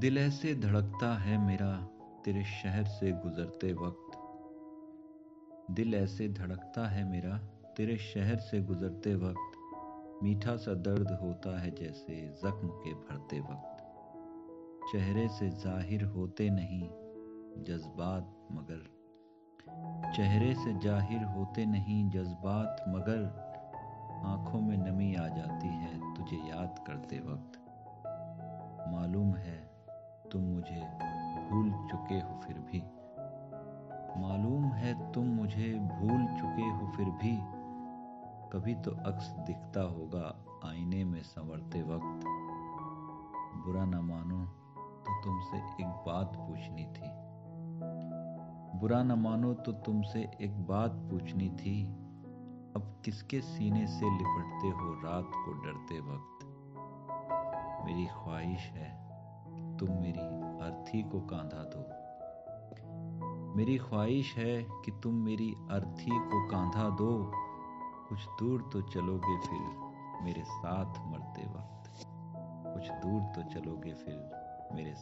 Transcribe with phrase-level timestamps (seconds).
[0.00, 1.70] दिल ऐसे धड़कता है मेरा,
[2.24, 4.16] तेरे शहर से गुजरते वक्त।
[5.70, 7.36] दिल ऐसे धड़कता है मेरा,
[7.76, 13.76] तेरे शहर से गुजरते वक्त। मीठा सा दर्द होता है जैसे जख्म के भरते वक्त।
[14.92, 16.88] चेहरे से ज़ाहिर होते नहीं
[17.64, 18.82] जज्बात मगर।
[20.16, 23.22] चेहरे से ज़ाहिर होते नहीं जज्बात मगर।
[24.26, 27.58] आँखों में नमी आ जाती है तुझे याद करते वक्त।
[28.92, 29.49] मालूम है
[30.32, 30.88] तुम मुझे
[31.50, 32.82] भूल चुके हो फिर भी।
[34.20, 37.38] मालूम है तुम मुझे भूल चुके हो फिर भी।
[38.52, 42.24] कभी तो अक्स दिखता होगा आईने में संवरते वक्त।
[43.66, 44.44] बुरा न मानो
[45.00, 47.30] तो तुमसे एक बात पूछनी थी।
[48.78, 51.86] बुरा न मानो तो तुमसे एक बात पूछनी थी।
[52.76, 56.46] अब किसके सीने से लिपटते हो रात को डरते वक्त?
[57.86, 59.09] मेरी ख्वाहिश है
[59.80, 60.20] तुम मेरी
[60.66, 62.00] अर्थी को कांधा दो।
[63.56, 67.32] मेरी ख्वाहिश है कि तुम मेरी अर्थी को कांधा दो।
[68.08, 69.90] कुछ दूर तो चलोगे फिर
[70.22, 72.06] मेरे साथ मरते वक्त।
[72.74, 74.30] कुछ दूर तो चलोगे फिर
[74.72, 74.94] मेरे